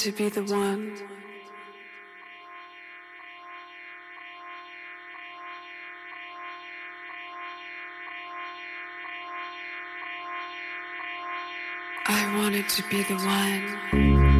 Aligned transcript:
To 0.00 0.12
be 0.12 0.30
the 0.30 0.42
one. 0.44 0.96
I 12.06 12.34
wanted 12.38 12.66
to 12.70 12.82
be 12.88 13.02
the 13.02 13.16
one. 13.16 14.39